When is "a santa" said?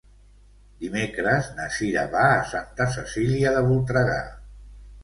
2.31-2.89